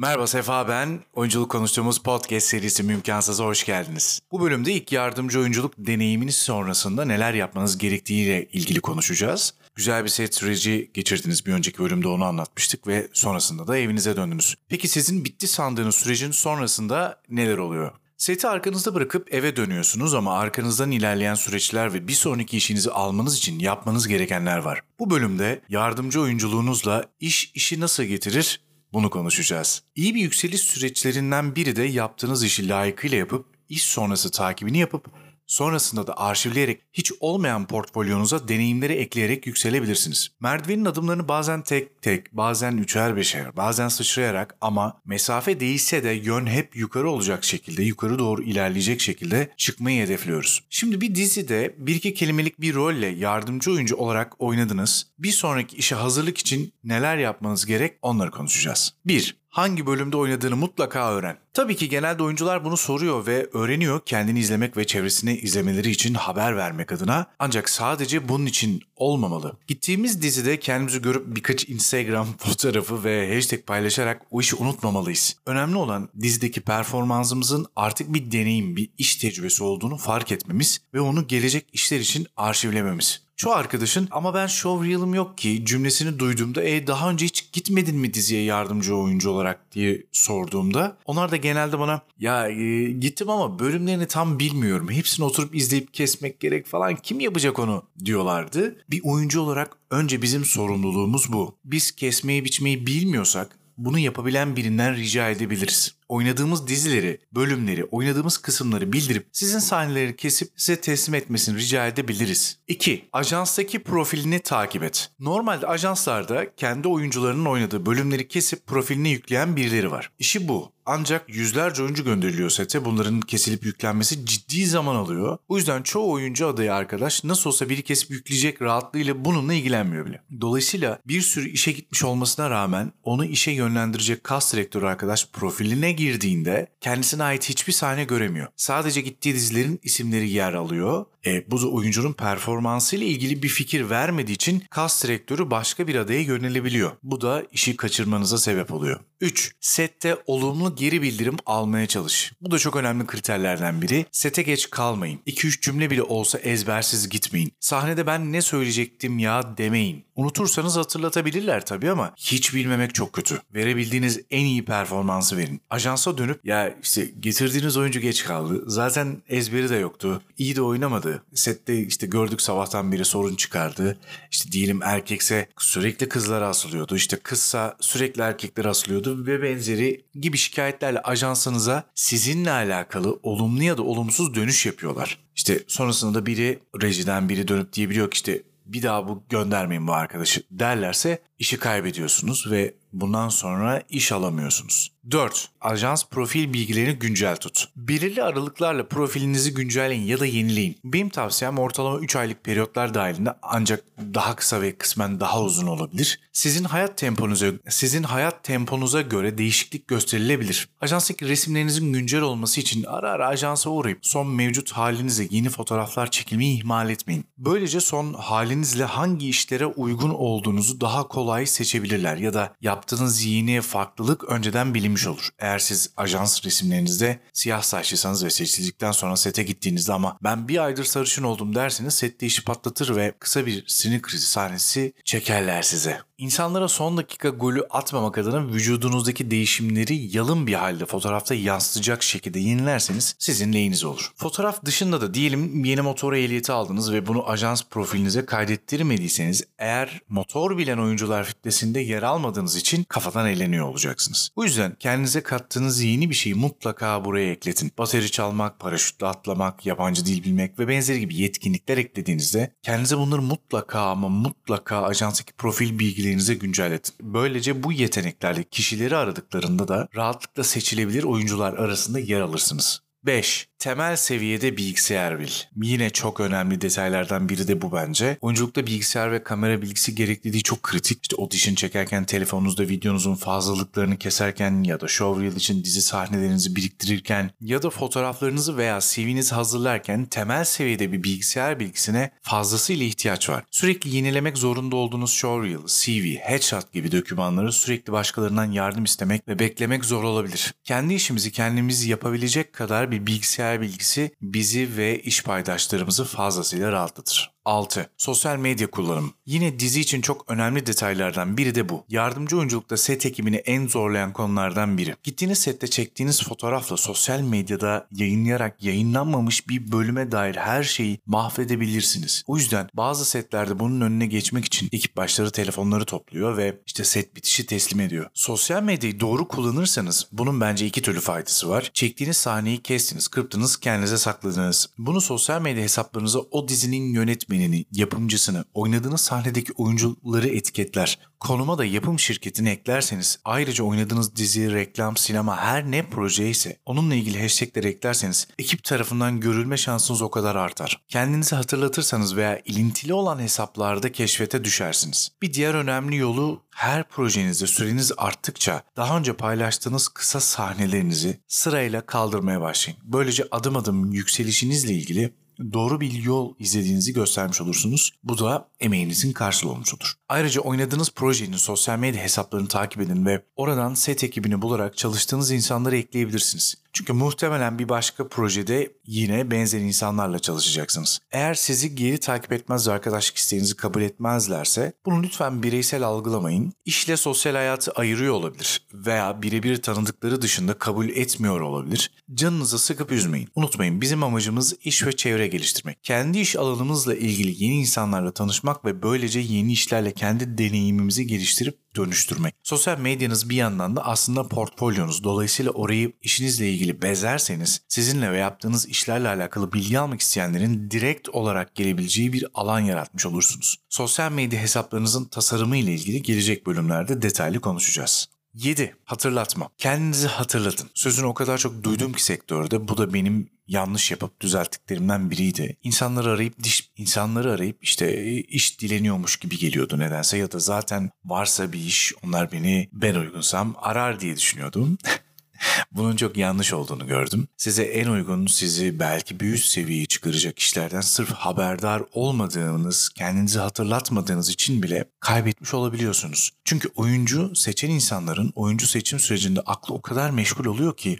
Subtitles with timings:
[0.00, 1.00] Merhaba Sefa ben.
[1.14, 4.20] Oyunculuk konuştuğumuz podcast serisi Mümkansız'a hoş geldiniz.
[4.32, 9.54] Bu bölümde ilk yardımcı oyunculuk deneyiminiz sonrasında neler yapmanız gerektiğiyle ilgili konuşacağız.
[9.74, 14.54] Güzel bir set süreci geçirdiniz bir önceki bölümde onu anlatmıştık ve sonrasında da evinize döndünüz.
[14.68, 17.92] Peki sizin bitti sandığınız sürecin sonrasında neler oluyor?
[18.16, 23.58] Seti arkanızda bırakıp eve dönüyorsunuz ama arkanızdan ilerleyen süreçler ve bir sonraki işinizi almanız için
[23.58, 24.80] yapmanız gerekenler var.
[24.98, 28.60] Bu bölümde yardımcı oyunculuğunuzla iş işi nasıl getirir
[28.92, 29.82] bunu konuşacağız.
[29.94, 35.06] İyi bir yükseliş süreçlerinden biri de yaptığınız işi layıkıyla yapıp iş sonrası takibini yapıp
[35.50, 40.28] Sonrasında da arşivleyerek hiç olmayan portfolyonuza deneyimleri ekleyerek yükselebilirsiniz.
[40.40, 46.46] Merdivenin adımlarını bazen tek tek, bazen üçer beşer, bazen sıçrayarak ama mesafe değişse de yön
[46.46, 50.64] hep yukarı olacak şekilde, yukarı doğru ilerleyecek şekilde çıkmayı hedefliyoruz.
[50.70, 55.06] Şimdi bir dizide bir iki kelimelik bir rolle yardımcı oyuncu olarak oynadınız.
[55.18, 58.94] Bir sonraki işe hazırlık için neler yapmanız gerek onları konuşacağız.
[59.06, 61.36] 1 hangi bölümde oynadığını mutlaka öğren.
[61.54, 66.56] Tabii ki genelde oyuncular bunu soruyor ve öğreniyor kendini izlemek ve çevresini izlemeleri için haber
[66.56, 67.26] vermek adına.
[67.38, 69.56] Ancak sadece bunun için olmamalı.
[69.66, 75.36] Gittiğimiz dizide kendimizi görüp birkaç Instagram fotoğrafı ve hashtag paylaşarak o işi unutmamalıyız.
[75.46, 81.26] Önemli olan dizideki performansımızın artık bir deneyim, bir iş tecrübesi olduğunu fark etmemiz ve onu
[81.26, 83.30] gelecek işler için arşivlememiz.
[83.40, 88.14] Şu arkadaşın ama ben showreel'ım yok ki cümlesini duyduğumda e daha önce hiç gitmedin mi
[88.14, 94.06] diziye yardımcı oyuncu olarak diye sorduğumda onlar da genelde bana ya e, gittim ama bölümlerini
[94.06, 94.90] tam bilmiyorum.
[94.90, 98.76] Hepsini oturup izleyip kesmek gerek falan kim yapacak onu diyorlardı.
[98.90, 101.58] Bir oyuncu olarak önce bizim sorumluluğumuz bu.
[101.64, 109.26] Biz kesmeyi biçmeyi bilmiyorsak bunu yapabilen birinden rica edebiliriz oynadığımız dizileri, bölümleri, oynadığımız kısımları bildirip
[109.32, 112.58] sizin sahneleri kesip size teslim etmesini rica edebiliriz.
[112.68, 113.08] 2.
[113.12, 115.10] Ajanstaki profilini takip et.
[115.18, 120.10] Normalde ajanslarda kendi oyuncularının oynadığı bölümleri kesip profilini yükleyen birileri var.
[120.18, 120.72] İşi bu.
[120.86, 122.84] Ancak yüzlerce oyuncu gönderiliyor sete.
[122.84, 125.38] Bunların kesilip yüklenmesi ciddi zaman alıyor.
[125.48, 130.22] O yüzden çoğu oyuncu adayı arkadaş nasıl olsa biri kesip yükleyecek rahatlığıyla bununla ilgilenmiyor bile.
[130.40, 136.66] Dolayısıyla bir sürü işe gitmiş olmasına rağmen onu işe yönlendirecek kas direktörü arkadaş profiline girdiğinde
[136.80, 138.48] kendisine ait hiçbir sahne göremiyor.
[138.56, 141.06] Sadece gittiği dizilerin isimleri yer alıyor.
[141.26, 146.20] E, bu da oyuncunun performansıyla ilgili bir fikir vermediği için kas direktörü başka bir adaya
[146.20, 146.90] yönelebiliyor.
[147.02, 149.00] Bu da işi kaçırmanıza sebep oluyor.
[149.20, 149.54] 3.
[149.60, 152.32] Sette olumlu geri bildirim almaya çalış.
[152.40, 154.06] Bu da çok önemli kriterlerden biri.
[154.12, 155.20] Sete geç kalmayın.
[155.26, 157.52] 2-3 cümle bile olsa ezbersiz gitmeyin.
[157.60, 160.04] Sahnede ben ne söyleyecektim ya demeyin.
[160.16, 163.42] Unutursanız hatırlatabilirler tabii ama hiç bilmemek çok kötü.
[163.54, 165.60] Verebildiğiniz en iyi performansı verin.
[165.70, 168.62] Ajansa dönüp ya işte getirdiğiniz oyuncu geç kaldı.
[168.66, 170.22] Zaten ezberi de yoktu.
[170.38, 171.09] İyi de oynamadı.
[171.34, 173.98] Sette işte gördük sabahtan beri sorun çıkardı.
[174.30, 176.96] İşte diyelim erkekse sürekli kızlara asılıyordu.
[176.96, 183.82] İşte kızsa sürekli erkeklere asılıyordu ve benzeri gibi şikayetlerle ajansınıza sizinle alakalı olumlu ya da
[183.82, 185.18] olumsuz dönüş yapıyorlar.
[185.36, 189.92] İşte sonrasında da biri rejiden biri dönüp diyebiliyor ki işte bir daha bu göndermeyin bu
[189.92, 194.90] arkadaşı derlerse işi kaybediyorsunuz ve bundan sonra iş alamıyorsunuz.
[195.10, 195.48] 4.
[195.60, 197.68] Ajans profil bilgilerini güncel tut.
[197.76, 200.78] Belirli aralıklarla profilinizi güncelleyin ya da yenileyin.
[200.84, 203.84] Benim tavsiyem ortalama 3 aylık periyotlar dahilinde ancak
[204.14, 206.20] daha kısa ve kısmen daha uzun olabilir.
[206.32, 210.68] Sizin hayat temponuza sizin hayat temponuza göre değişiklik gösterilebilir.
[210.80, 216.58] Ajanstaki resimlerinizin güncel olması için ara ara ajansa uğrayıp son mevcut halinize yeni fotoğraflar çekilmeyi
[216.58, 217.24] ihmal etmeyin.
[217.38, 224.24] Böylece son halinizle hangi işlere uygun olduğunuzu daha kolay seçebilirler ya da yaptığınız yeni farklılık
[224.24, 225.28] önceden bilinmiş olur.
[225.38, 230.84] Eğer siz ajans resimlerinizde siyah saçlıysanız ve seçildikten sonra sete gittiğinizde ama ben bir aydır
[230.84, 236.00] sarışın oldum derseniz sette işi patlatır ve kısa bir sinir krizi sahnesi çekerler size.
[236.20, 243.14] İnsanlara son dakika golü atmamak adına vücudunuzdaki değişimleri yalın bir halde fotoğrafta yansıtacak şekilde yenilerseniz
[243.18, 244.12] sizin lehinize olur.
[244.16, 250.58] Fotoğraf dışında da diyelim yeni motor ehliyeti aldınız ve bunu ajans profilinize kaydettirmediyseniz eğer motor
[250.58, 254.30] bilen oyuncular fitnesinde yer almadığınız için kafadan eğleniyor olacaksınız.
[254.36, 257.72] Bu yüzden kendinize kattığınız yeni bir şeyi mutlaka buraya ekletin.
[257.78, 263.80] Bateri çalmak, paraşütle atlamak, yabancı dil bilmek ve benzeri gibi yetkinlikler eklediğinizde kendinize bunları mutlaka
[263.80, 266.94] ama mutlaka ajanstaki profil bilgileri yeteneğinizi güncelletin.
[267.00, 272.80] Böylece bu yeteneklerle kişileri aradıklarında da rahatlıkla seçilebilir oyuncular arasında yer alırsınız.
[273.06, 273.50] 5.
[273.58, 275.30] Temel seviyede bilgisayar bil.
[275.62, 278.18] Yine çok önemli detaylardan biri de bu bence.
[278.20, 280.98] Oyunculukta bilgisayar ve kamera bilgisi gerekliliği çok kritik.
[281.02, 287.62] İşte audition çekerken telefonunuzda videonuzun fazlalıklarını keserken ya da showreel için dizi sahnelerinizi biriktirirken ya
[287.62, 293.44] da fotoğraflarınızı veya CV'nizi hazırlarken temel seviyede bir bilgisayar bilgisine fazlasıyla ihtiyaç var.
[293.50, 299.84] Sürekli yenilemek zorunda olduğunuz showreel, CV, headshot gibi dokümanları sürekli başkalarından yardım istemek ve beklemek
[299.84, 300.54] zor olabilir.
[300.64, 307.39] Kendi işimizi kendimiz yapabilecek kadar bir bilgisayar bilgisi bizi ve iş paydaşlarımızı fazlasıyla rahatlatır.
[307.44, 307.90] 6.
[307.96, 309.14] Sosyal medya kullanım.
[309.26, 311.84] Yine dizi için çok önemli detaylardan biri de bu.
[311.88, 314.96] Yardımcı oyunculukta set ekibini en zorlayan konulardan biri.
[315.02, 322.24] Gittiğiniz sette çektiğiniz fotoğrafla sosyal medyada yayınlayarak yayınlanmamış bir bölüme dair her şeyi mahvedebilirsiniz.
[322.26, 327.16] O yüzden bazı setlerde bunun önüne geçmek için ekip başları telefonları topluyor ve işte set
[327.16, 328.06] bitişi teslim ediyor.
[328.14, 331.70] Sosyal medyayı doğru kullanırsanız bunun bence iki türlü faydası var.
[331.74, 334.70] Çektiğiniz sahneyi kestiniz, kırptınız, kendinize sakladınız.
[334.78, 340.98] Bunu sosyal medya hesaplarınıza o dizinin yönetmeni yönetmenini, yapımcısını, oynadığınız sahnedeki oyuncuları etiketler.
[341.20, 346.94] Konuma da yapım şirketini eklerseniz ayrıca oynadığınız dizi, reklam, sinema her ne proje ise onunla
[346.94, 350.80] ilgili hashtagleri eklerseniz ekip tarafından görülme şansınız o kadar artar.
[350.88, 355.12] Kendinizi hatırlatırsanız veya ilintili olan hesaplarda keşfete düşersiniz.
[355.22, 362.40] Bir diğer önemli yolu her projenizde süreniz arttıkça daha önce paylaştığınız kısa sahnelerinizi sırayla kaldırmaya
[362.40, 362.80] başlayın.
[362.84, 365.12] Böylece adım adım yükselişinizle ilgili
[365.52, 367.90] doğru bir yol izlediğinizi göstermiş olursunuz.
[368.04, 369.94] Bu da emeğinizin karşılığı olmuş olur.
[370.10, 375.76] Ayrıca oynadığınız projenin sosyal medya hesaplarını takip edin ve oradan set ekibini bularak çalıştığınız insanları
[375.76, 376.54] ekleyebilirsiniz.
[376.72, 381.00] Çünkü muhtemelen bir başka projede yine benzer insanlarla çalışacaksınız.
[381.12, 386.52] Eğer sizi geri takip etmez ve arkadaşlık isteğinizi kabul etmezlerse bunu lütfen bireysel algılamayın.
[386.64, 391.90] İşle sosyal hayatı ayırıyor olabilir veya birebir tanıdıkları dışında kabul etmiyor olabilir.
[392.14, 393.28] Canınızı sıkıp üzmeyin.
[393.34, 395.84] Unutmayın bizim amacımız iş ve çevre geliştirmek.
[395.84, 402.34] Kendi iş alanımızla ilgili yeni insanlarla tanışmak ve böylece yeni işlerle kendi deneyimimizi geliştirip dönüştürmek.
[402.42, 405.04] Sosyal medyanız bir yandan da aslında portfolyonuz.
[405.04, 411.54] Dolayısıyla orayı işinizle ilgili bezerseniz sizinle ve yaptığınız işlerle alakalı bilgi almak isteyenlerin direkt olarak
[411.54, 413.56] gelebileceği bir alan yaratmış olursunuz.
[413.68, 418.08] Sosyal medya hesaplarınızın tasarımı ile ilgili gelecek bölümlerde detaylı konuşacağız.
[418.34, 418.74] 7.
[418.84, 419.48] Hatırlatma.
[419.58, 420.70] Kendinizi hatırlatın.
[420.74, 425.56] Sözünü o kadar çok duydum ki sektörde bu da benim yanlış yapıp düzelttiklerimden biriydi.
[425.62, 431.52] İnsanları arayıp diş insanları arayıp işte iş dileniyormuş gibi geliyordu nedense ya da zaten varsa
[431.52, 434.78] bir iş onlar beni ben uygunsam arar diye düşünüyordum.
[435.72, 437.28] Bunun çok yanlış olduğunu gördüm.
[437.36, 444.30] Size en uygun, sizi belki bir üst seviyeye çıkaracak işlerden sırf haberdar olmadığınız, kendinizi hatırlatmadığınız
[444.30, 446.30] için bile kaybetmiş olabiliyorsunuz.
[446.44, 450.98] Çünkü oyuncu seçen insanların oyuncu seçim sürecinde aklı o kadar meşgul oluyor ki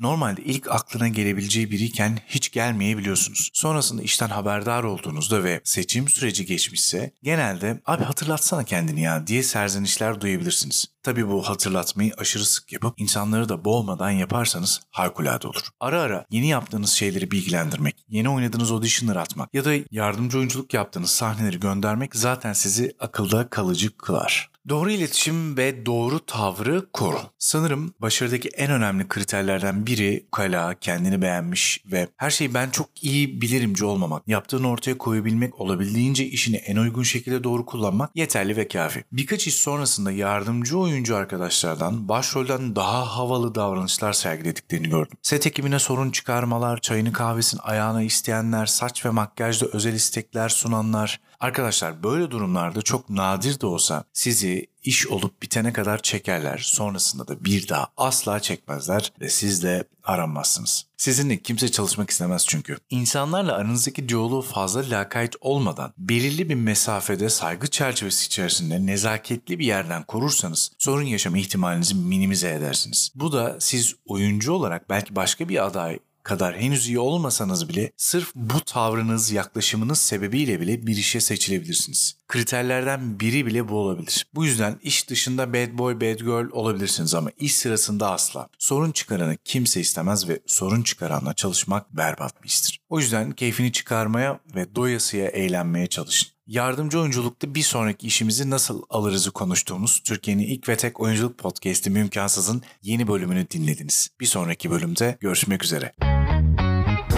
[0.00, 3.50] normalde ilk aklına gelebileceği biriyken hiç gelmeyebiliyorsunuz.
[3.54, 10.20] Sonrasında işten haberdar olduğunuzda ve seçim süreci geçmişse genelde abi hatırlatsana kendini ya diye serzenişler
[10.20, 10.93] duyabilirsiniz.
[11.04, 15.68] Tabii bu hatırlatmayı aşırı sık yapıp insanları da boğmadan yaparsanız harikulade olur.
[15.80, 21.10] Ara ara yeni yaptığınız şeyleri bilgilendirmek, yeni oynadığınız auditionları atmak ya da yardımcı oyunculuk yaptığınız
[21.10, 24.53] sahneleri göndermek zaten sizi akılda kalıcı kılar.
[24.68, 27.18] Doğru iletişim ve doğru tavrı koru.
[27.38, 33.40] Sanırım başarıdaki en önemli kriterlerden biri ukala, kendini beğenmiş ve her şeyi ben çok iyi
[33.40, 34.28] bilirimci olmamak.
[34.28, 39.04] Yaptığını ortaya koyabilmek, olabildiğince işini en uygun şekilde doğru kullanmak yeterli ve kafi.
[39.12, 45.18] Birkaç iş sonrasında yardımcı oyuncu arkadaşlardan başrolden daha havalı davranışlar sergilediklerini gördüm.
[45.22, 51.20] Set ekibine sorun çıkarmalar, çayını kahvesini ayağına isteyenler, saç ve makyajda özel istekler sunanlar.
[51.44, 56.58] Arkadaşlar böyle durumlarda çok nadir de olsa sizi iş olup bitene kadar çekerler.
[56.58, 60.86] Sonrasında da bir daha asla çekmezler ve sizle aranmazsınız.
[60.96, 62.76] Sizinle kimse çalışmak istemez çünkü.
[62.90, 70.02] İnsanlarla aranızdaki diyaloğu fazla lakayt olmadan belirli bir mesafede saygı çerçevesi içerisinde nezaketli bir yerden
[70.02, 73.12] korursanız sorun yaşama ihtimalinizi minimize edersiniz.
[73.14, 78.32] Bu da siz oyuncu olarak belki başka bir aday kadar henüz iyi olmasanız bile sırf
[78.34, 82.16] bu tavrınız, yaklaşımınız sebebiyle bile bir işe seçilebilirsiniz.
[82.28, 84.26] Kriterlerden biri bile bu olabilir.
[84.34, 88.48] Bu yüzden iş dışında bad boy, bad girl olabilirsiniz ama iş sırasında asla.
[88.58, 92.80] Sorun çıkaranı kimse istemez ve sorun çıkaranla çalışmak berbat bir iştir.
[92.88, 96.33] O yüzden keyfini çıkarmaya ve doyasıya eğlenmeye çalışın.
[96.46, 102.62] Yardımcı oyunculukta bir sonraki işimizi nasıl alırızı konuştuğumuz Türkiye'nin ilk ve tek oyunculuk podcast'i Mümkansız'ın
[102.82, 104.08] yeni bölümünü dinlediniz.
[104.20, 105.92] Bir sonraki bölümde görüşmek üzere.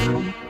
[0.07, 0.46] You.